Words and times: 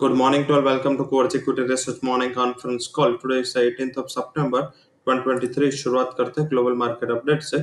Good 0.00 0.14
morning 0.14 0.46
to 0.46 0.54
all. 0.54 0.62
Welcome 0.62 0.96
to 0.96 1.04
Quartz 1.04 1.34
Equity 1.34 1.62
Research 1.62 2.00
Morning 2.04 2.32
Conference 2.32 2.86
Call. 2.86 3.18
Today 3.18 3.38
is 3.40 3.52
18th 3.56 3.96
of 3.96 4.12
September 4.12 4.60
2023 5.06 5.70
शुरुआत 5.78 6.14
करते 6.18 6.40
हैं 6.40 6.48
global 6.50 6.72
market 6.82 7.10
update 7.10 7.42
से। 7.42 7.58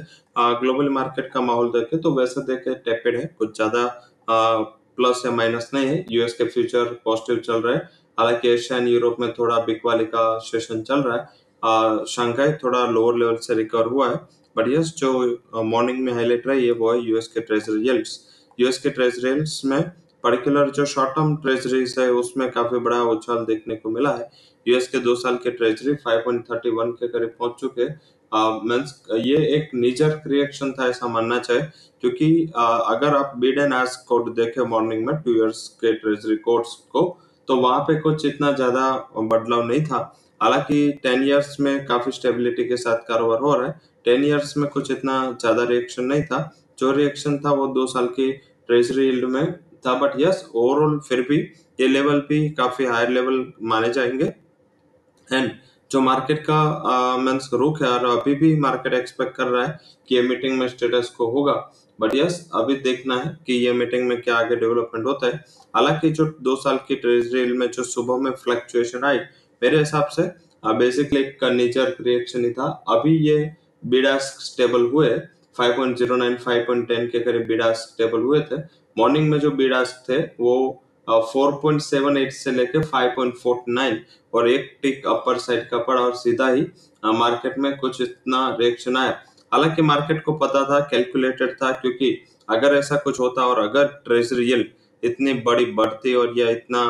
global 0.61 0.89
market 0.97 1.31
का 1.33 1.41
माहौल 1.41 1.69
देखे 1.71 1.97
तो 1.97 2.11
वैसे 2.17 2.41
देखे 2.49 2.73
टेपेड 2.87 3.17
है। 3.19 3.25
कुछ 3.39 3.55
ज़्यादा 3.55 3.85
प्लस 4.27 5.21
या 5.25 5.31
माइनस 5.31 5.71
नहीं 5.73 5.87
है। 5.87 6.05
यूएस 6.11 6.33
के 6.33 6.45
फ्यूचर 6.45 6.93
पॉजिटिव 7.05 7.41
चल 7.45 7.61
रहे 7.61 7.75
हैं। 7.75 7.89
हालाँकि 8.19 8.49
एशिया 8.49 8.79
एंड 8.79 8.87
यूरोप 8.87 9.19
में 9.19 9.31
थोड़ा 9.39 9.59
बिग 9.65 9.79
वाली 9.85 10.05
का 10.05 10.27
सेशन 10.51 10.81
चल 10.89 11.03
रहा 11.07 11.17
है। 11.17 12.05
शंघाई 12.15 12.53
थोड़ा 12.63 12.85
लोअर 12.87 13.17
लेवल 13.19 13.37
से 13.47 13.55
रिकवर 13.63 13.85
हुआ 13.93 14.09
है। 14.09 14.15
बट 14.57 14.73
यस 14.77 14.93
जो 14.97 15.17
मॉर्निंग 15.65 16.03
में 16.05 16.13
हाईलाइट 16.13 16.47
रही 16.47 16.65
है 16.65 16.71
वो 16.73 16.93
है 16.93 16.99
यूएस 17.01 17.27
के 17.27 17.41
ट्रेजरी 17.41 18.03
यूएस 18.59 18.77
के 18.77 18.89
ट्रेजरी 18.89 19.39
में 19.69 19.91
पर्टिकुलर 20.25 20.69
जो 20.71 20.85
शॉर्ट 20.87 21.09
टर्म 21.11 21.35
ट्रेजरीज 21.37 21.95
है, 21.99 22.09
उसमें 22.13 22.49
काफ़ी 22.51 22.79
बड़ा 22.79 23.01
उछाल 23.05 23.45
देखने 23.45 23.75
को 23.75 23.89
मिला 23.91 24.11
है। 24.11 24.29
यूएस 24.65 24.87
के 24.87 24.99
दो 24.99 25.15
साल 25.15 25.35
के 25.37 25.51
ट्रेजरी 25.53 25.93
5.31 26.03 26.91
के 26.93 27.07
करीब 27.07 27.35
पहुँच 27.39 27.59
चुके 27.59 27.89
मीन्स 28.31 28.93
ये 29.15 29.35
एक 29.55 29.69
निजर 29.75 30.21
रिएक्शन 30.27 30.71
था, 30.71 30.87
ऐसा 30.87 31.07
मानना 31.07 31.37
चाहिए, 31.39 31.61
क्योंकि 32.01 32.51
अगर 32.55 33.15
आप 33.15 33.33
बीड 33.37 33.59
एंड 33.59 33.73
आज 33.73 33.95
कोड 34.07 34.33
देखे 34.35 34.63
मॉर्निंग 34.65 35.05
में 35.07 35.15
टू 35.17 35.35
इयर्स 35.35 35.67
के 35.81 35.93
ट्रेजरी 35.93 36.35
कोड्स 36.39 36.73
को 36.91 37.03
तो 37.47 37.55
वहाँ 37.57 37.79
पे 37.81 37.99
कुछ 38.01 38.25
इतना 38.25 38.51
ज़्यादा 38.53 38.89
बदलाव 39.23 39.63
नहीं 39.63 39.83
था। 39.85 39.99
हालाँकि 40.41 40.91
टेन 41.03 41.23
इयर्स 41.23 41.59
में 41.59 41.85
काफ़ी 41.85 42.11
स्टेबिलिटी 42.11 42.63
के 42.67 42.77
साथ 42.77 43.07
कारोबार 43.07 43.39
हो 43.39 43.53
रहा 43.55 43.67
है। 43.67 43.79
टेन 44.05 44.23
इयर्स 44.25 44.57
में 44.57 44.69
कुछ 44.69 44.91
इतना 44.91 45.15
ज़्यादा 45.41 45.63
रिएक्शन 45.65 46.03
नहीं 46.05 46.23
था। 46.23 46.39
जो 46.79 46.91
रिएक्शन 46.93 47.37
था 47.39 47.51
वो 47.53 47.67
दो 47.69 47.85
साल 47.87 48.07
की 48.09 48.31
ट्रेजरी 48.31 49.11
में 49.23 49.45
था 49.85 49.93
बट 49.99 50.19
यस 50.19 50.43
ओवरऑल 50.55 50.99
फिर 50.99 51.21
भी 51.29 51.37
ये 51.79 51.87
लेवल 51.87 52.19
भी 52.29 52.49
काफ़ी 52.51 52.85
हायर 52.85 53.09
लेवल 53.09 53.45
माने 53.63 53.89
जाएँगे। 53.93 54.25
एंड 55.27 55.51
जो 55.91 55.99
मार्केट 56.01 56.39
का 56.39 57.17
मीन्स 57.17 57.49
रुख 57.53 57.81
है, 57.81 57.87
और 57.87 58.05
अभी 58.09 58.35
भी 58.35 58.55
मार्केट 58.59 58.93
एक्सपेक्ट 58.93 59.35
कर 59.35 59.47
रहा 59.47 59.65
है 59.65 59.79
कि 60.09 60.15
ये 60.15 60.21
मीटिंग 60.21 60.57
में 60.59 60.67
स्टेटस 60.67 61.09
को 61.09 61.29
होगा। 61.31 61.53
बट 61.99 62.15
यस 62.15 62.49
अभी 62.55 62.75
देखना 62.77 63.15
है 63.15 63.37
कि 63.47 63.53
ये 63.55 63.73
मीटिंग 63.73 64.07
में 64.07 64.21
क्या 64.21 64.37
आगे 64.37 64.55
डेवलपमेंट 64.55 65.05
होता 65.05 65.27
है। 65.27 65.43
हालाँकि 65.75 66.09
जो 66.11 66.25
दो 66.41 66.55
साल 66.55 66.79
की 66.87 66.95
ट्रेजरी 66.95 67.53
में 67.53 67.69
जो 67.71 67.83
सुबह 67.83 68.23
में 68.23 68.31
फ्लक्चुएशन 68.33 69.03
आई, 69.03 69.17
मेरे 69.61 69.77
हिसाब 69.77 70.07
से 70.07 70.23
बेसिकली 70.63 71.19
एक 71.19 71.43
नेचर 71.45 71.95
रिएक्शन 72.01 72.45
ही 72.45 72.51
था। 72.51 72.67
अभी 72.89 73.15
ये 73.19 73.55
बीडास 73.83 74.35
स्टेबल 74.41 74.81
हुए 74.83 75.09
5.09 75.57 76.37
5.10 76.39 77.07
के 77.09 77.19
करीब 77.19 77.45
बीडास 77.47 77.77
स्टेबल 77.91 78.19
हुए 78.21 78.39
थे। 78.41 78.57
मॉर्निंग 78.97 79.29
में 79.29 79.39
जो 79.39 79.51
बीडास 79.53 80.03
थे, 80.09 80.17
वो 80.17 80.81
फोर 81.07 81.51
पॉइंट 81.61 81.81
सेवन 81.81 82.17
एट 82.17 82.31
से 82.33 82.51
लेके 82.51 82.81
फाइव 82.83 83.11
पॉइंट 83.15 83.35
फोर्टी 83.37 83.73
नाइन 83.73 83.99
और 84.33 84.49
एक 84.49 84.77
टिक 84.81 85.07
अपर 85.07 85.37
साइड 85.37 85.69
का 85.69 85.77
पड़ा 85.79 86.01
और 86.01 86.15
सीधा 86.15 86.47
ही 86.49 86.65
मार्केट 87.03 87.57
में 87.59 87.77
कुछ 87.77 88.01
इतना 88.01 88.47
रिएक्शन 88.59 88.97
आया 88.97 89.17
हालाँकि 89.51 89.81
मार्केट 89.81 90.23
को 90.23 90.33
पता 90.33 90.63
था 90.63 90.79
कैलकुलेटेड 90.91 91.53
था, 91.53 91.71
क्योंकि 91.71 92.17
अगर 92.49 92.75
ऐसा 92.75 92.95
कुछ 92.95 93.19
होता 93.19 93.45
और 93.45 93.59
अगर 93.59 93.85
ट्रेजरी 94.05 94.51
इतनी 95.03 95.33
बड़ी 95.45 95.65
बढ़ती 95.73 96.13
और 96.15 96.33
या 96.37 96.49
इतना 96.49 96.81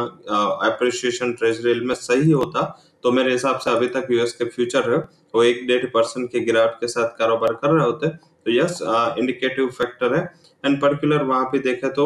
अप्रिशिएशन 0.64 1.34
ट्रेजरी 1.34 1.80
में 1.80 1.96
सही 1.96 2.32
होता 2.32 2.62
तो 3.04 3.12
मेरे 3.12 3.32
हिसाब 3.32 3.60
से 3.60 3.70
अभी 3.72 3.88
तक 3.88 4.08
यूएस 4.12 4.34
के 4.34 4.46
फ्यूचर 4.46 4.92
है 4.92 4.98
वो 5.36 5.44
एक 5.44 5.66
डेढ़ 5.68 5.86
परसेंट 5.86 6.30
के 6.32 6.40
गिरावट 6.40 6.80
के 6.80 6.88
साथ 6.88 7.18
कारोबार 7.20 7.54
कर 7.54 7.72
रहे 7.72 7.86
होते। 7.86 8.08
तो 8.46 8.52
यस 8.52 8.80
इंडिकेटिव 9.20 9.68
फैक्टर 9.72 10.16
है। 10.16 10.24
एंड 10.64 10.82
पर्टिकुलर 10.82 11.24
वहाँ 11.24 11.46
पे 11.46 11.60
देखे 11.62 11.90
तो 11.92 12.06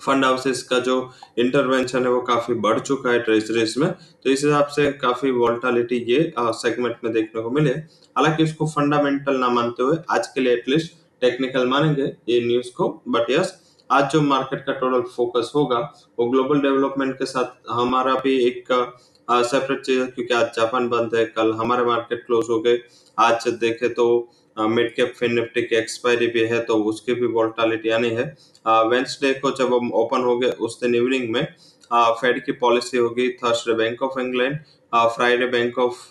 फंड 0.00 0.24
हाउसेस 0.24 0.62
का 0.62 0.78
जो 0.78 0.94
इंटरवेंशन 1.38 2.02
है 2.02 2.10
वो 2.10 2.20
काफ़ी 2.22 2.54
बढ़ 2.56 2.78
चुका 2.80 3.10
है 3.10 3.18
ट्रेजरीज 3.20 3.74
में 3.78 3.90
तो 3.90 4.30
इस 4.30 4.44
हिसाब 4.44 4.66
से 4.66 4.90
काफ़ी 4.92 5.30
वोल्टालिटी 5.30 5.96
ये 6.08 6.32
सेगमेंट 6.38 6.96
में 7.04 7.12
देखने 7.12 7.42
को 7.42 7.50
मिले। 7.50 7.70
हालाँकि 7.70 8.42
इसको 8.42 8.66
फंडामेंटल 8.68 9.36
ना 9.36 9.48
मानते 9.50 9.82
हुए 9.82 9.96
आज 10.10 10.26
के 10.26 10.40
लिए 10.40 10.52
एटलीस्ट 10.52 10.96
टेक्निकल 11.22 11.66
मानेंगे 11.68 12.04
ये 12.28 12.40
न्यूज़ 12.46 12.72
को। 12.76 12.88
बट 13.08 13.30
यस 13.30 13.52
आज 13.90 14.10
जो 14.12 14.20
मार्केट 14.22 14.64
का 14.66 14.72
टोटल 14.72 15.00
फोकस 15.08 15.52
होगा, 15.54 15.78
वो 16.18 16.26
ग्लोबल 16.30 16.60
डेवलपमेंट 16.60 17.14
के 17.14 17.24
साथ 17.26 17.70
हमारा 17.70 18.14
भी 18.24 18.36
एक 18.46 18.72
सेपरेट 19.28 19.80
चीज़ 19.80 20.00
है। 20.00 20.06
क्योंकि 20.06 20.34
आज 20.34 20.46
जापान 20.56 20.88
बंद 20.88 21.14
है, 21.14 21.24
कल 21.26 21.52
हमारे 21.54 21.84
मार्केट 21.84 22.24
क्लोज 22.26 22.46
हो 22.50 22.60
गए। 22.60 22.78
आज 23.18 23.48
देखे 23.60 23.88
तो 23.90 24.06
मिड 24.68 24.94
कैप 24.94 25.12
फिन 25.18 25.34
निफ्टी 25.34 25.62
की 25.62 25.76
एक्सपायरी 25.76 26.26
भी 26.28 26.44
है 26.46 26.60
तो 26.64 26.74
उसकी 26.84 27.14
भी 27.14 27.26
वोल्टालिटी 27.28 27.90
आनी 27.90 28.10
है। 28.10 28.24
वेंसडे 28.66 29.32
को 29.34 29.50
जब 29.58 29.74
हम 29.74 29.90
ओपन 29.94 30.24
हो 30.24 30.38
गए, 30.38 30.50
उस 30.50 30.80
दिन 30.80 30.94
इवनिंग 30.94 31.28
में 31.32 31.46
फेड 31.92 32.44
की 32.44 32.52
पॉलिसी 32.60 32.98
होगी 32.98 33.28
Thursday 33.34 33.74
Bank 33.74 34.02
of 34.02 34.20
England 34.20 34.58
Friday 34.94 35.46
Bank 35.48 35.78
of 35.78 36.08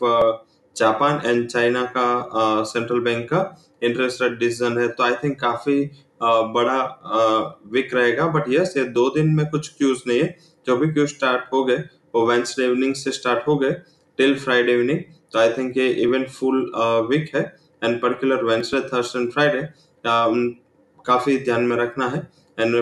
Japan 0.76 1.22
and 1.26 1.48
China 1.48 1.84
का 1.96 2.64
सेंट्रल 2.66 3.00
बैंक 3.02 3.28
का 3.30 3.42
इंटरेस्ट 3.84 4.22
रेट 4.22 4.38
डिसीज़न 4.40 4.78
है। 4.78 4.88
तो 4.88 5.04
आई 5.04 5.14
थिंक 5.24 5.40
काफ़ी 5.40 5.84
बड़ा 6.54 6.80
वीक 7.74 7.94
रहेगा। 7.96 8.26
बट 8.30 8.50
यस 8.50 8.74
ये 8.78 8.84
दो 8.92 9.10
दिन 9.10 9.28
में 9.36 9.46
कुछ 9.50 9.70
क्यूज 9.78 10.02
नहीं 10.08 10.20
है। 10.20 10.36
जो 10.68 10.78
भी 10.78 10.92
क्यूज 10.94 11.10
स्टार्ट 11.10 11.54
हो 11.54 11.64
गए, 11.66 11.84
वो 12.16 12.26
वेंसडे 12.28 12.66
इवनिंग 12.66 12.94
से 12.96 13.12
स्टार्ट 13.12 13.48
हो 13.48 13.58
गए 13.58 13.72
टिल 14.20 14.36
फ्राइडे 14.40 14.74
इवनिंग 14.74 15.00
तो 15.34 15.40
आई 15.40 15.50
थिंक 15.54 15.78
ये 15.78 15.88
इवेंट 16.04 16.28
फुल 16.30 16.72
वीक 17.10 17.36
है। 17.36 17.44
And 17.82 18.02
particular 18.02 18.44
Wednesday 18.46 18.82
Thursday 18.88 19.20
and 19.20 19.32
Friday 19.32 19.62
काफ़ी 21.06 21.38
ध्यान 21.40 21.64
में 21.64 21.76
रखना 21.78 22.08
है। 22.08 22.20
एंड 22.58 22.76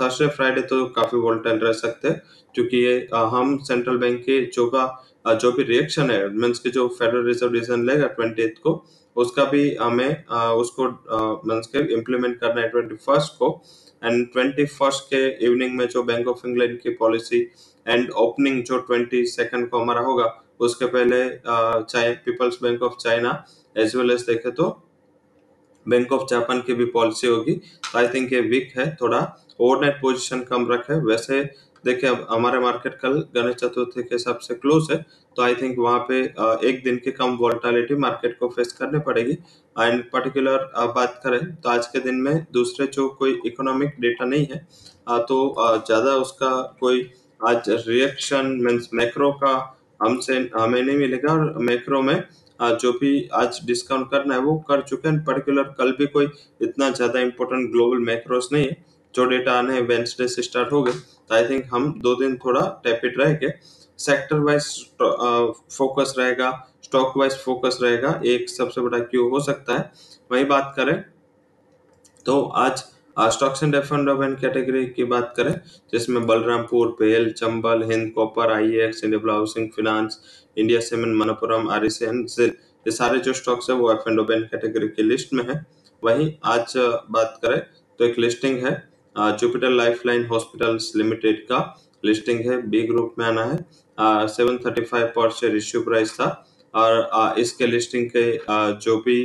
थर्सडे 0.00 0.26
फ्राइडे 0.28 0.60
तो 0.62 0.84
काफ़ी 0.92 1.18
वोल्टाइल 1.18 1.58
रह 1.58 1.72
सकते 1.74 2.08
हैं, 2.08 2.22
क्योंकि 2.54 2.76
ये 2.78 3.08
हम 3.12 3.56
सेंट्रल 3.64 3.96
बैंक 3.98 4.20
के 4.22 4.44
जो 4.46 4.66
का 4.68 5.34
जो 5.34 5.52
भी 5.52 5.62
रिएक्शन 5.64 6.10
है 6.10 6.28
मीन्स 6.30 6.58
के 6.58 6.70
जो 6.70 6.86
फेडरल 6.90 7.26
रिज़र्व 7.26 7.52
डिसीज़न 7.52 7.86
लेगा 7.86 8.06
ट्वेंटी 8.08 8.48
को, 8.48 8.84
उसका 9.16 9.44
भी 9.44 9.74
हमें 9.76 10.24
उसको 10.26 10.88
मीन्स 11.46 11.66
के 11.66 11.92
इम्प्लीमेंट 11.94 12.38
करना 12.40 12.60
है 12.60 12.68
ट्वेंटी 12.68 12.96
को। 13.38 13.50
एंड 14.02 14.26
ट्वेंटी 14.32 14.64
के 14.82 15.26
इवनिंग 15.46 15.76
में 15.78 15.86
जो 15.88 16.02
बैंक 16.02 16.28
ऑफ़ 16.28 16.46
इंग्लैंड 16.46 16.78
की 16.80 16.90
पॉलिसी 16.94 17.40
एंड 17.86 18.10
ओपनिंग 18.12 18.62
जो 18.64 18.78
ट्वेंटी 18.80 19.24
को 19.40 19.78
हमारा 19.78 20.00
होगा, 20.02 20.24
उसके 20.60 20.86
पहले 20.86 21.28
चाहे 21.38 22.12
People's 22.24 22.58
Bank 22.62 22.82
of 22.82 22.96
China 23.00 23.44
as 23.76 23.96
well 23.96 24.10
as 24.10 24.20
देखे 24.26 24.50
तो 24.52 24.68
बैंक 25.86 26.12
ऑफ़ 26.12 26.26
जापान 26.30 26.60
की 26.62 26.74
भी 26.74 26.84
पॉलिसी 26.92 27.26
होगी। 27.26 27.52
तो 27.52 27.98
आई 27.98 28.08
थिंक 28.08 28.32
ये 28.32 28.40
वीक 28.42 28.72
है, 28.78 28.94
थोड़ा 28.96 29.18
ओवरनाइट 29.60 30.00
पोजीशन 30.00 30.40
कम 30.44 30.66
रखे। 30.72 30.98
वैसे 31.06 31.42
देखिए 31.84 32.10
अब 32.10 32.26
हमारे 32.30 32.58
मार्केट 32.60 32.94
कल 32.94 33.18
गणेश 33.34 33.54
चतुर्थी 33.56 34.02
के 34.02 34.14
हिसाब 34.14 34.38
से 34.38 34.54
क्लोज 34.54 34.90
है। 34.90 35.04
तो 35.36 35.42
आई 35.42 35.54
थिंक 35.54 35.78
वहाँ 35.78 35.98
पे 36.08 36.20
एक 36.68 36.82
दिन 36.84 36.96
की 37.04 37.10
कम 37.12 37.36
वोल्टालिटी 37.36 37.94
मार्केट 37.96 38.38
को 38.38 38.48
फेस 38.48 38.72
करनी 38.72 38.98
पड़ेगी। 39.00 39.32
एंड 39.32 40.02
पर्टिकुलर 40.12 40.70
बात 40.94 41.20
करें 41.24 41.54
तो 41.56 41.68
आज 41.70 41.86
के 41.86 42.00
दिन 42.00 42.20
में 42.22 42.46
दूसरे 42.52 42.86
जो 42.88 43.08
कोई 43.18 43.40
इकोनॉमिक 43.46 43.94
डेटा 44.00 44.24
नहीं 44.24 44.46
है 44.46 44.58
तो 45.22 45.54
ज़्यादा 45.86 46.14
उसका 46.16 46.50
कोई 46.80 47.08
आज 47.40 47.70
रिएक्शन 47.88 48.56
मीन्स 48.60 48.88
मैक्रो 48.94 49.30
का 49.34 49.54
हमसे, 50.00 50.36
हमें 50.54 50.82
नहीं 50.82 50.96
मिलेगा। 50.98 51.32
और 51.32 51.58
मैक्रो 51.60 52.02
में 52.02 52.16
जो 52.60 52.92
भी 52.92 53.28
आज 53.34 53.60
डिस्काउंट 53.66 54.10
करना 54.10 54.34
है, 54.34 54.40
वो 54.40 54.56
कर 54.68 54.82
चुके 54.82 55.08
हैं। 55.08 55.24
पर्टिकुलर 55.24 55.74
कल 55.78 55.92
भी 55.92 56.06
कोई 56.08 56.28
इतना 56.60 56.90
ज़्यादा 56.92 57.20
इंपॉर्टेंट 57.20 57.70
ग्लोबल 57.72 57.98
मैक्रोस 58.04 58.48
नहीं 58.52 58.64
है। 58.64 58.76
जो 59.14 59.24
डेटा 59.26 59.52
आने 59.52 59.80
वेंसडे 59.82 60.28
से 60.28 60.42
स्टार्ट 60.42 60.72
हो 60.72 60.82
गए। 60.82 60.92
तो 60.92 61.34
आई 61.34 61.48
थिंक 61.48 61.64
हम 61.72 61.92
दो 62.00 62.14
दिन 62.16 62.36
थोड़ा 62.36 62.60
टैपिड 62.84 63.20
रहेंगे। 63.20 63.52
सेक्टर 63.98 64.38
वाइज 64.40 64.64
फोकस 65.72 66.14
रहेगा। 66.18 66.50
स्टॉक 66.84 67.16
वाइज 67.16 67.36
फोकस 67.38 67.78
रहेगा। 67.82 68.20
एक 68.26 68.48
सबसे 68.50 68.80
बड़ा 68.80 68.98
क्यू 69.00 69.28
हो 69.28 69.40
सकता 69.40 69.74
है। 69.74 69.90
वही 70.30 70.44
बात 70.46 70.72
करें 70.76 71.00
तो 72.26 72.40
आज 72.42 72.84
stocks 73.16 73.62
and 73.64 73.74
F 73.74 73.94
and 73.94 74.36
category 74.38 74.84
की 74.86 75.04
बात 75.04 75.32
करें 75.36 75.52
जिसमें 75.92 76.26
बलरामपुर 76.26 76.96
पेल 76.98 77.30
Chambal 77.32 77.82
Hind 77.90 78.10
copper 78.12 78.52
I 78.52 78.78
X 78.80 79.04
India 79.04 79.32
housing 79.32 79.68
finance 79.76 80.20
India 80.58 80.80
cement 80.80 81.14
Manappuram 81.16 81.68
are 81.70 81.84
and 81.84 82.28
ये 82.40 82.90
सारे 82.90 83.18
जो 83.18 83.32
स्टॉक्स 83.32 83.70
है 83.70 83.76
वो 83.76 83.92
F 83.92 84.08
and 84.08 84.20
O ban 84.20 84.42
category 84.52 84.88
की 84.88 85.02
लिस्ट 85.02 85.32
में 85.34 85.44
है। 85.44 85.64
वहीं 86.02 86.32
आज 86.44 86.72
बात 87.10 87.38
करें 87.42 87.60
तो 87.98 88.04
एक 88.04 88.18
लिस्टिंग 88.18 88.64
है 88.64 88.72
Jupiter 89.38 89.70
Life 89.70 90.06
Line 90.06 90.26
Hospitals 90.26 90.92
Limited 90.96 91.42
का 91.46 91.58
लिस्टिंग 92.04 92.40
है। 92.40 92.60
बी 92.70 92.82
ग्रुप 92.82 93.14
में 93.18 93.24
आना 93.26 93.44
है। 93.44 93.58
सेवन 94.28 94.58
थर्टी 94.58 94.82
फाइव 94.82 95.06
पर 95.16 95.30
शेयर 95.30 95.56
इश्यू 95.56 95.80
प्राइस 95.82 96.14
था। 96.14 96.28
और 96.74 97.08
आ, 97.12 97.34
इसके 97.38 97.66
लिस्टिंग 97.66 98.08
के 98.10 98.24
आ, 98.50 98.70
जो 98.70 98.96
भी 98.96 99.16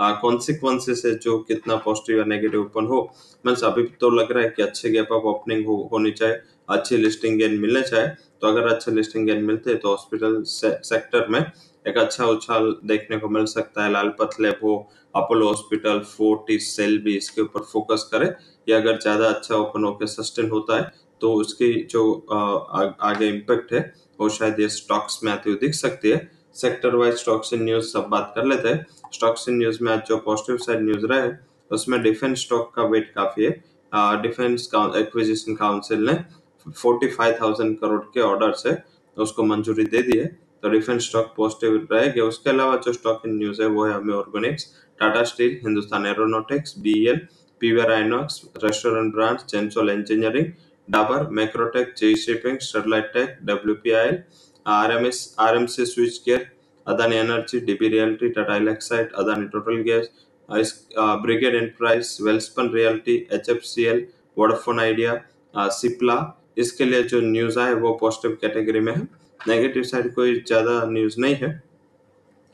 कॉन्सिक्वेंसेस 0.00 1.02
है 1.06 1.14
जो 1.18 1.38
कितना 1.40 1.76
पॉजिटिव 1.78 2.18
या 2.18 2.24
नेगेटिव 2.26 2.60
ओपन 2.60 2.86
हो। 2.86 3.00
मीन्स 3.44 3.64
अभी 3.64 3.82
तो 4.00 4.10
लग 4.10 4.32
रहा 4.32 4.44
है 4.44 4.50
कि 4.50 4.62
अच्छे 4.62 4.90
गैप 4.90 5.12
अप 5.12 5.24
ओपनिंग 5.26 5.66
हो, 5.66 5.88
होनी 5.92 6.10
चाहिए 6.12 6.40
अच्छी 6.68 6.96
लिस्टिंग 6.96 7.38
गेन 7.38 7.58
मिलने 7.60 7.82
चाहिए। 7.82 8.08
तो 8.40 8.46
अगर 8.48 8.66
अच्छे 8.68 8.92
लिस्टिंग 8.92 9.26
गेन 9.26 9.44
मिलते 9.44 9.74
तो 9.74 9.88
हॉस्पिटल 9.88 10.42
से, 10.44 10.70
सेक्टर 10.84 11.26
में 11.28 11.40
एक 11.84 11.98
अच्छा 11.98 12.26
उछाल 12.26 12.74
देखने 12.84 13.16
को 13.18 13.28
मिल 13.28 13.44
सकता 13.46 13.84
है। 13.84 13.92
लाल 13.92 14.08
पतले 14.20 14.48
हो 14.62 14.76
अपोलो 15.14 15.46
हॉस्पिटल 15.48 16.00
फोर्टी 16.08 16.58
सेल 16.60 16.98
भी 16.98 17.16
इसके 17.16 17.42
ऊपर 17.42 17.60
फोकस 17.62 18.08
करे। 18.12 18.32
या 18.68 18.76
अगर 18.76 18.98
ज़्यादा 18.98 19.28
अच्छा 19.28 19.54
ओपन 19.56 19.84
होकर 19.84 20.06
सस्टेन 20.08 20.50
होता 20.50 20.76
है 20.76 20.92
तो 21.20 21.32
उसकी 21.34 21.72
जो 21.90 22.02
आ, 22.32 22.82
आगे 23.02 23.28
इम्पेक्ट 23.28 23.72
है 23.72 23.80
वो 24.20 24.28
शायद 24.30 24.60
ये 24.60 24.68
स्टॉक्स 24.70 25.18
में 25.24 25.32
आती 25.32 25.50
हुई 25.50 25.58
दिख 25.60 25.74
सकती 25.74 26.10
है। 26.10 26.18
Sector 26.56 26.94
wise 26.94 27.14
stocks 27.18 27.52
in 27.52 27.62
news 27.64 27.86
सब 27.86 28.06
बात 28.10 28.32
कर 28.36 28.44
लेते 28.44 28.68
हैं। 28.68 28.86
स्टॉक्स 29.12 29.48
इन 29.48 29.56
न्यूज़ 29.58 29.82
में 29.84 29.92
आज 29.92 30.00
जो 30.08 30.16
पॉजिटिव 30.26 30.56
साइड 30.58 30.82
न्यूज़ 30.82 31.06
रहे 31.06 31.30
उसमें 31.70 32.02
डिफेंस 32.02 32.38
स्टॉक 32.40 32.72
का 32.76 32.82
वेट 32.84 33.12
काफ़ी 33.14 33.44
है। 33.44 33.50
डिफेंस 34.22 34.68
एक्विजिशन 34.74 35.54
काउंसिल 35.54 36.06
ने 36.08 36.18
45,000 36.66 37.74
करोड़ 37.80 38.00
के 38.14 38.20
ऑर्डर 38.20 38.52
से 38.54 38.76
उसको 39.16 39.42
मंजूरी 39.44 39.84
दे 39.84 40.02
दी 40.02 40.18
है। 40.18 40.26
तो 40.62 40.68
डिफेंस 40.68 41.02
स्टॉक 41.02 41.32
पॉजिटिव 41.36 41.88
रहेगा। 41.92 42.24
उसके 42.24 42.50
अलावा 42.50 42.76
जो 42.76 42.92
स्टॉक 42.92 43.22
इन 43.26 43.36
न्यूज़ 43.36 43.62
है 43.62 43.68
वो 43.68 43.84
है 43.86 43.92
हमें 43.94 44.14
organics 44.14 44.66
Tata 45.00 45.22
Steel 45.24 45.58
Hindustan 45.62 46.06
Aeronautics 46.06 46.72
Aeronautics 46.72 46.78
BL 46.78 47.16
PVR 47.60 47.92
INOX 47.92 48.40
Restaurant 48.64 49.12
Brands 49.14 49.46
Gensol 49.50 49.90
Engineering 49.90 50.46
Dabur 50.88 51.28
Macrotech 51.30 51.94
J 51.98 52.14
Shipping 52.16 52.58
Sterlite 52.60 53.12
Tech 53.14 53.38
WPIL 53.44 54.22
RMS, 54.66 55.34
RMC 55.38 55.84
Switchgear 56.24 56.46
Adani 56.86 57.16
Energy 57.16 57.60
DB 57.62 57.88
Realty, 57.88 58.28
Tata 58.30 58.56
Elxsi 58.56 59.12
Adani 59.14 59.46
Total 59.48 59.76
Gas 59.82 60.10
Brigade 60.48 61.54
Enterprise, 61.54 62.16
Welspun 62.22 62.70
Realty, 62.74 63.14
HFCL, 63.32 64.06
Vodafone 64.36 64.80
Idea 64.80 65.68
Cipla. 65.70 66.16
इसके 66.58 66.84
लिए 66.84 67.02
जो 67.04 67.20
news 67.22 67.58
आए 67.58 67.74
वो 67.74 67.92
positive 68.00 68.36
category 68.40 68.80
में 68.80 68.92
है। 68.92 69.02
Negative 69.40 69.82
side 69.84 70.14
कोई 70.14 70.34
ज़्यादा 70.46 70.82
news 70.86 71.20
नहीं 71.20 71.34
है। 71.36 71.50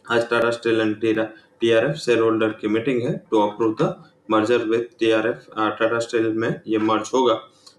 आज 0.05 0.29
Tata 0.31 0.50
Steel 0.50 0.81
and 0.81 1.00
T 1.00 1.70
R 1.70 1.85
F 1.85 1.97
shareholder 2.20 2.52
की 2.61 2.69
मीटिंग 2.69 3.02
है 3.02 3.17
to 3.31 3.41
approve 3.41 3.75
the 3.81 3.94
merger 4.31 4.64
with 4.69 4.88
T 4.99 5.11
R 5.11 5.26
F 5.29 5.49
Tata 5.79 5.99
Steel 6.00 6.26
में 6.35 6.49
ये 6.67 6.79
मर्ज 6.81 7.11
होगा। 7.14 7.35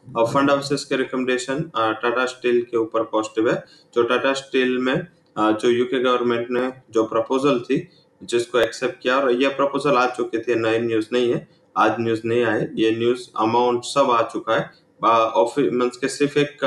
और 0.07 0.27
फंड 0.27 0.49
हाउसेस 0.49 0.83
के 0.85 0.97
रिकमेंडेशन 0.97 1.61
टाटा 1.75 2.25
स्टील 2.25 2.61
के 2.61 2.77
ऊपर 2.77 3.03
पॉजिटिव 3.11 3.49
है। 3.49 3.63
जो 3.95 4.03
टाटा 4.03 4.33
स्टील 4.35 4.77
में 4.79 4.95
जो 5.37 5.69
यूके 5.69 5.99
गवर्नमेंट 5.99 6.47
ने 6.51 6.71
जो 6.91 7.03
प्रपोजल 7.05 7.59
थी, 7.61 7.87
जिसको 8.21 8.59
एक्सेप्ट 8.59 9.01
किया, 9.01 9.17
और 9.17 9.31
ये 9.33 9.47
प्रपोजल 9.49 9.97
आ 9.97 10.05
चुके 10.07 10.39
थे 10.39 10.55
नई 10.57 10.79
न्यूज़ 10.79 11.07
नहीं 11.13 11.31
है, 11.31 11.47
आज 11.75 11.95
न्यूज़ 11.99 12.21
नहीं 12.25 12.43
आए, 12.43 12.67
ये 12.75 12.91
न्यूज़ 12.91 13.27
अमाउंट 13.39 13.83
सब 13.85 14.11
आ 14.11 14.21
चुका 14.23 14.55
है। 14.55 14.69
ऑफ़िस 15.01 15.71
मीन्स 15.73 15.97
के 15.97 16.07
सिर्फ़ 16.09 16.39
एक 16.39 16.65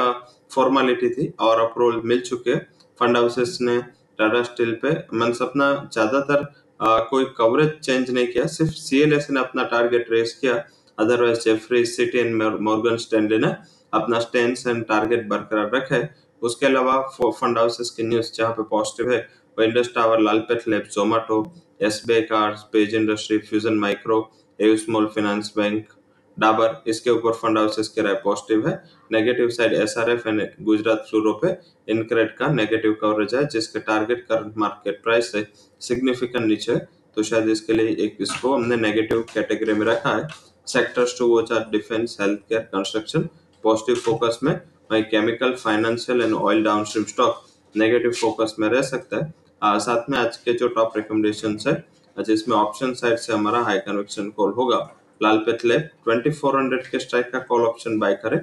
फॉर्मेलिटी 0.50 1.08
थी, 1.10 1.32
और 1.40 1.60
अप्रूवल 1.60 2.00
मिल 2.04 2.20
चुके 2.22 2.56
फंड 3.00 3.16
हाउसेस 3.16 3.58
ने 3.60 3.80
टाटा 4.18 4.42
स्टील 4.42 4.72
पे 4.82 4.90
मीन्स 5.14 5.42
अपना 5.42 5.74
ज़्यादातर 5.92 6.44
कोई 6.80 7.24
कवरेज 7.38 7.70
चेंज 7.78 8.10
नहीं 8.10 8.26
किया, 8.26 8.46
सिर्फ़ 8.48 8.72
सीएलएस 8.72 9.26
ने 9.30 9.40
अपना 9.40 9.64
टारगेट 9.66 10.06
रेस 10.10 10.38
किया। 10.40 10.54
Otherwise 11.00 11.40
Jefferies 11.40 11.84
Citi 11.86 12.18
and 12.18 12.42
Morgan 12.62 12.96
Stanley 12.98 13.38
ने 13.38 13.54
अपना 13.92 14.20
स्टैंड 14.20 14.56
एंड 14.66 14.84
टारगेट 14.86 15.28
बरकरार 15.28 15.70
रखा 15.74 15.94
है। 15.94 16.14
उसके 16.42 16.66
अलावा 16.66 17.00
फंड 17.20 17.58
हाउसेस 17.58 17.90
की 17.90 18.02
न्यूज़ 18.02 18.32
जहाँ 18.34 18.52
पे 18.52 18.62
पॉजिटिव 18.70 19.12
है 19.12 19.18
वो 19.58 19.64
Indus 19.64 19.90
Tower 19.94 20.20
Lalpath 20.20 20.68
lab 20.68 20.84
Zomato 20.92 21.42
S 21.82 22.02
B 22.08 22.20
card 22.24 22.58
Page 22.72 22.94
Industry 22.94 23.38
Fusion 23.40 23.78
Micro 23.78 24.18
AU 24.58 24.76
Small 24.76 25.06
Finance 25.14 25.52
Bank 25.56 25.88
Dabur 26.36 26.90
इसके 26.90 27.10
ऊपर 27.10 27.32
फंड 27.34 27.58
हाउसेस 27.58 27.88
के 27.88 28.02
राय 28.02 28.14
पॉजिटिव 28.24 28.68
है। 28.68 28.74
Negative 29.12 29.48
side 29.50 29.72
SRF 29.74 30.26
and 30.26 30.42
Gujarat 30.62 31.04
Fluoro 31.08 31.32
पे 31.42 31.56
इनक्रेड 31.88 32.34
का 32.36 32.48
नेगेटिव 32.50 32.96
कवरेज 33.00 33.34
है, 33.34 33.46
जिसके 33.46 33.78
टारगेट 33.80 34.24
करंट 34.28 34.56
मार्केट 34.58 35.02
प्राइस 35.02 35.32
से 35.32 35.46
सिग्निफिकेंट 35.80 36.44
नीचे 36.46 36.76
तो 37.16 37.22
शायद 37.22 37.48
इसके 37.48 37.72
लिए 37.72 37.96
एक 38.04 38.16
इसको 38.20 38.54
हमने 38.54 38.76
नेगेटिव 38.78 39.24
कैटेगरी 39.34 39.74
में 39.74 39.86
रखा 39.86 40.10
है। 40.10 40.28
Sectors 40.66 41.18
to 41.18 41.26
watch 41.28 41.52
are 41.52 41.64
defence 41.70 42.16
healthcare 42.48 42.60
construction 42.74 43.28
positive 43.64 43.96
focus 44.04 44.38
में 44.42 44.52
वही 44.92 45.02
chemical 45.02 45.54
financial 45.54 46.20
and 46.22 46.34
oil 46.34 46.62
downstream 46.64 47.04
stock 47.04 47.42
negative 47.74 48.12
focus 48.20 48.54
में 48.58 48.68
रह 48.68 48.82
सकता 48.82 49.16
है। 49.16 49.32
आ, 49.62 49.78
साथ 49.78 50.10
में 50.10 50.18
आज 50.18 50.36
के 50.36 50.52
जो 50.52 50.68
टॉप 50.68 50.96
रिकमेंडेशन 50.96 51.58
है 51.66 52.24
जिसमें 52.24 52.56
ऑप्शन 52.56 52.92
साइड 52.94 53.18
से 53.18 53.32
हमारा 53.32 53.60
हाई 53.62 53.78
कन्वेक्शन 53.78 54.30
कॉल 54.30 54.52
होगा। 54.52 54.78
लाल 55.22 55.38
पेथले 55.38 55.78
2400 56.08 56.86
के 56.90 56.98
स्ट्राइक 56.98 57.30
का 57.32 57.38
कॉल 57.48 57.62
ऑप्शन 57.66 57.98
बाय 57.98 58.14
करें। 58.14 58.38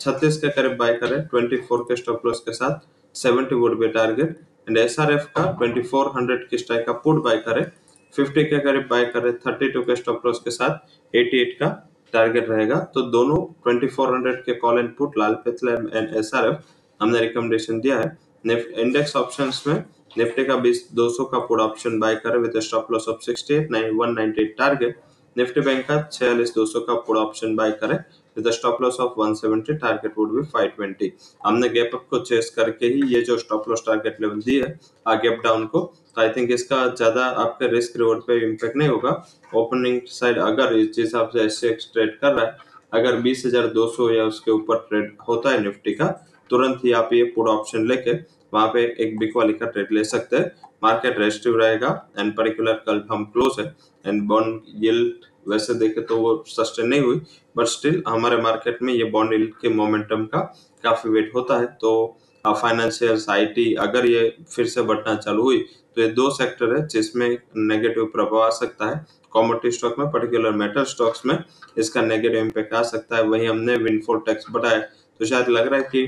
36 0.00 0.36
के 0.36 0.48
करीब 0.48 0.76
बाय 0.76 0.94
करें 0.94 1.16
24 1.28 1.84
के 1.88 1.96
स्टॉप 1.96 2.26
लॉस 2.26 2.40
के 2.40 2.52
साथ 2.52 2.80
70 3.14 3.52
would 3.54 3.78
be 3.78 3.88
target 3.88 4.40
and 4.68 4.78
SRF 4.78 5.28
का 5.36 5.44
2400 5.58 6.48
के 6.50 6.58
स्ट्राइक 6.58 6.86
का 6.86 6.92
पुट 7.04 7.22
बाय 7.24 7.36
करें। 7.48 7.64
50 8.14 8.44
के 8.44 8.58
करीब 8.58 8.86
बाय 8.90 9.04
करें 9.06 9.32
32 9.40 9.82
के 9.82 9.96
स्टॉप 9.96 10.26
लॉस 10.26 10.40
के 10.44 10.50
साथ 10.50 11.16
88 11.16 11.52
का 11.60 11.68
टारगेट 12.12 12.48
रहेगा। 12.48 12.78
तो 12.94 13.02
दोनों 13.10 13.36
2400 13.64 14.42
के 14.46 14.54
call 14.54 14.78
and 14.78 14.94
put 14.96 15.18
Lal 15.18 15.34
Pathlab 15.44 15.72
and 15.72 16.16
SRF 16.16 16.58
हमने 17.00 17.20
रिकमेंडेशन 17.20 17.80
दिया 17.80 17.98
है। 17.98 18.16
इंडेक्स 18.44 19.16
ऑप्शन 19.16 19.50
में 19.66 19.84
निफ्टी 20.18 20.44
का 20.44 20.56
बीस, 20.56 20.88
दो 20.94 21.08
सौ 21.10 21.24
का 21.24 21.38
पुट 21.38 21.60
ऑप्शन 21.60 21.98
बाय 21.98 22.14
करें 22.16 22.38
with 22.40 22.58
stop 22.60 22.92
loss 22.92 23.08
of 23.08 23.20
68 23.22 23.70
9198 23.70 24.56
target 24.58 25.00
Nifty 25.36 25.60
bank 25.60 25.86
का 25.86 26.00
छियालीस, 26.12 26.54
दो 26.54 26.66
सौ 26.66 26.80
का 26.80 26.94
पुट 26.96 27.16
ऑप्शन 27.16 27.54
बाय 27.56 27.70
करें। 27.80 27.98
With 28.36 28.50
stop 28.52 28.82
loss 28.82 28.96
of 29.00 29.20
170 29.20 29.74
target 29.80 30.14
would 30.18 30.32
be 30.34 30.42
520 30.52 31.10
हमने 31.46 31.68
गैप 31.70 31.94
अप 31.94 32.06
को 32.10 32.18
चेस 32.20 32.50
करके 32.56 32.86
ही 32.86 33.02
ये 33.14 33.20
जो 33.22 33.36
स्टॉप 33.38 33.68
लॉस 33.68 33.82
टारगेट 33.86 34.20
लेवल 34.20 34.40
दी 34.40 34.56
है, 34.56 34.78
आ 35.06 35.14
गैप 35.16 35.40
डाउन 35.44 35.66
को 35.66 35.80
तो 36.16 36.20
आई 36.20 36.28
थिंक 36.30 36.50
इसका 36.52 36.86
ज़्यादा 36.88 37.24
आपके 37.42 37.68
रिस्क 37.68 37.96
रिवॉर्ड 37.96 38.22
पे 38.22 38.38
इम्पैक्ट 38.44 38.76
नहीं 38.76 38.88
होगा। 38.88 39.10
ओपनिंग 39.54 40.00
साइड 40.08 40.38
अगर 40.40 40.72
इस 40.74 40.98
हिसाब 40.98 41.30
से 41.32 41.40
ऐसे 41.40 41.70
ट्रेड 41.84 42.18
कर 42.20 42.32
रहा 42.32 42.44
है, 42.44 42.56
अगर 42.92 43.16
बीस 43.20 43.42
हज़ार 43.46 43.66
दो 43.70 43.86
सौ 43.90 44.10
या 44.10 44.24
उसके 44.24 44.50
ऊपर 44.50 44.86
ट्रेड 44.88 45.16
होता 45.28 45.50
है 45.50 45.62
निफ्टी 45.62 45.92
का, 45.94 46.06
तुरंत 46.50 46.80
ही 46.84 46.92
आप 46.94 47.10
ये 47.12 47.22
पुट 47.34 47.48
ऑप्शन 47.48 47.86
लेके 47.88 48.12
वहाँ 48.52 48.66
पे 48.68 48.82
एक 49.00 49.18
बिग 49.18 49.36
वाली 49.36 49.52
का 49.52 49.66
ट्रेड 49.66 49.92
ले 49.92 50.04
सकते 50.04 50.36
हैं। 50.36 50.50
मार्केट 50.82 51.18
रेस्टिव 51.18 51.56
रहेगा 51.58 51.90
एंड 52.18 52.36
पर्टिकुलर 52.36 52.82
कल 52.86 53.02
हम 53.10 53.24
क्लोज 53.34 53.60
है 53.60 53.64
एंड 54.04 54.22
बॉन्ड 54.28 54.62
यील्ड 54.84 55.24
वैसे 55.46 55.74
देखे 55.76 56.00
तो 56.02 56.16
वो 56.16 56.42
सस्टेन 56.48 56.88
नहीं 56.88 57.00
हुई 57.00 57.20
बट 57.56 57.66
स्टिल 57.68 58.02
हमारे 58.08 58.36
मार्केट 58.42 58.82
में 58.82 58.92
ये 58.94 59.04
बॉन्ड 59.10 59.46
के 59.60 59.68
मोमेंटम 59.70 60.24
का 60.26 60.40
काफ़ी 60.84 61.10
वेट 61.10 61.30
होता 61.34 61.58
है। 61.60 61.66
तो 61.74 62.18
फाइनेंशियल 62.44 63.24
आईटी 63.30 63.72
अगर 63.80 64.06
ये 64.06 64.22
फिर 64.50 64.66
से 64.66 64.82
बढ़ना 64.82 65.14
चालू 65.16 65.42
हुई 65.42 65.58
तो 65.96 66.00
ये 66.00 66.08
दो 66.10 66.30
सेक्टर 66.32 66.74
है 66.74 66.86
जिसमें 66.88 67.28
नेगेटिव 67.58 68.04
प्रभाव 68.06 68.42
आ 68.42 68.48
सकता 68.52 68.88
है। 68.88 69.04
कॉमोडिटी 69.32 69.70
स्टॉक 69.70 69.98
में 69.98 70.10
पर्टिकुलर 70.10 70.52
मेटल 70.54 70.84
स्टॉक्स 70.86 71.24
में 71.26 71.38
इसका 71.78 72.02
नेगेटिव 72.02 72.38
इम्पैक्ट 72.38 72.74
आ 72.74 72.82
सकता 72.84 73.16
है। 73.16 73.22
वही 73.24 73.46
हमने 73.46 73.76
विनफोल 73.78 74.18
टैक्स 74.26 74.46
बढ़ाया 74.50 74.78
तो 74.78 75.26
शायद 75.26 75.48
लग 75.48 75.66
रहा 75.66 75.80
है 75.80 75.88
कि 75.92 76.06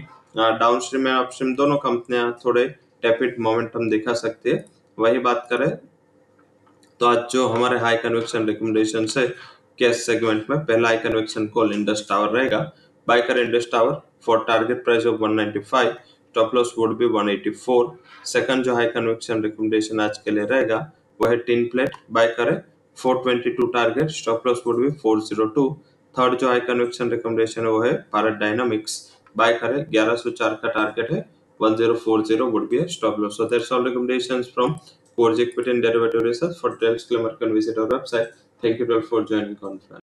डाउन 0.59 0.81
स्ट्रीम 0.81 1.07
और 1.09 1.25
अपस्ट्रीम 1.25 1.55
दोनों 1.57 1.77
कंपनियाँ 1.79 2.31
थोड़े 2.45 2.67
टेपिड 3.03 3.37
मोमेंटम 3.41 3.89
दिखा 3.91 4.13
सकती 4.15 4.51
है। 4.51 4.65
वही 4.99 5.19
बात 5.21 5.47
करें 5.51 5.71
तो 7.05 7.09
आज 7.09 7.25
जो 7.31 7.47
हमारे 7.49 7.79
हाई 7.79 7.97
कन्वेक्शन 7.97 8.47
रिकमेंडेशन 8.47 9.07
है 9.17 9.27
कैश 9.79 9.97
सेगमेंट 9.97 10.47
में 10.51 10.59
पहला 10.59 10.89
high 10.89 10.99
conviction 10.99 11.47
call 11.55 11.73
Indus 11.73 12.05
Tower 12.09 12.29
रहेगा। 12.29 12.59
बाय 13.07 13.21
कर 13.23 13.39
Indus 13.39 13.69
Tower 13.73 14.01
for 14.27 14.45
target 14.49 14.83
price 14.85 15.07
of 15.07 15.21
195 15.21 15.91
stop 16.35 16.55
loss 16.55 16.73
would 16.79 16.97
be 16.99 17.09
184 17.09 17.91
second 18.27 18.65
जो 18.65 18.75
हाई 18.75 18.87
कन्वेक्शन 18.87 19.43
रिकमेंडेशन 19.43 20.01
आज 20.01 20.19
के 20.19 20.31
लिए 20.31 20.45
रहेगा 20.45 20.79
वो 21.21 21.29
है 21.29 21.37
टिन 21.51 21.69
प्लेट 21.73 22.01
बाय 22.11 22.35
करें 22.39 22.57
422 22.97 23.73
target 23.75 24.11
stop 24.21 24.47
loss 24.47 24.63
would 24.67 24.81
be 24.83 24.91
402 25.07 25.69
third 26.15 26.39
जो 26.39 26.49
हाई 26.49 26.61
कन्वेक्शन 26.71 27.11
रिकमेंडेशन 27.11 27.61
है 27.61 27.71
वो 27.71 27.83
है 27.83 27.95
भारत 28.13 28.41
डायनामिक्स 28.41 29.01
बाय 29.37 29.59
करें 29.63 29.79
1104 29.85 30.59
का 30.63 30.69
टारगेट 30.71 31.13
है 31.13 31.25
1040 31.61 32.53
would 32.53 32.69
be 32.71 32.79
a 32.79 32.89
stop 32.89 33.19
loss. 33.19 33.37
So, 33.37 33.47
that's 33.47 33.71
all 33.71 33.85
recommendations 33.85 34.49
Equity 35.41 35.71
and 35.71 35.83
Derivative 35.83 36.23
Research. 36.23 36.57
For 36.59 36.77
details, 36.77 37.07
can 37.37 37.55
visit 37.55 37.79
our 37.79 37.89
website. 37.89 38.33
Thank 38.61 38.79
you 38.79 38.95
all 38.95 39.03
for 39.03 39.25
joining 39.25 39.57
conference. 39.57 39.91